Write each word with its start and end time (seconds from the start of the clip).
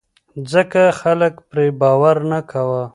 ځکه 0.51 0.81
خلک 1.01 1.33
پرې 1.49 1.67
باور 1.81 2.17
نه 2.31 2.39
کاوه. 2.49 2.83